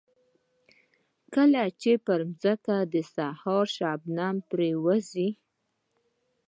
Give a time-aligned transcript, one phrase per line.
[1.33, 5.29] کله چې پر ځمکه د سهار شبنم پرېوځي.